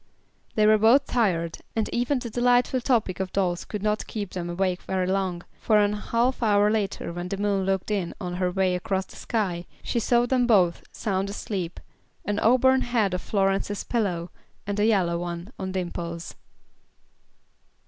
They 0.55 0.65
were 0.65 0.79
both 0.79 1.05
tired, 1.05 1.59
and 1.75 1.87
even 1.89 2.17
the 2.17 2.31
delightful 2.31 2.81
topic 2.81 3.19
of 3.19 3.31
dolls 3.31 3.65
could 3.65 3.83
not 3.83 4.07
keep 4.07 4.31
them 4.31 4.49
awake 4.49 4.81
very 4.81 5.05
long, 5.05 5.43
for 5.59 5.77
a 5.77 5.95
half 5.95 6.41
hour 6.41 6.71
later 6.71 7.13
when 7.13 7.27
the 7.27 7.37
moon 7.37 7.67
looked 7.67 7.91
in 7.91 8.15
on 8.19 8.37
her 8.37 8.49
way 8.49 8.73
across 8.73 9.05
the 9.05 9.15
sky, 9.15 9.67
she 9.83 9.99
saw 9.99 10.25
them 10.25 10.47
both 10.47 10.81
sound 10.91 11.29
asleep, 11.29 11.79
an 12.25 12.39
auburn 12.39 12.81
head 12.81 13.13
on 13.13 13.19
Florence's 13.19 13.83
pillow, 13.83 14.31
and 14.65 14.79
a 14.79 14.87
yellow 14.87 15.19
one 15.19 15.51
on 15.59 15.71
Dimple's. 15.71 16.33